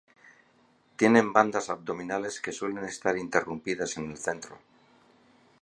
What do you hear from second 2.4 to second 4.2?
que suelen estar interrumpidas en el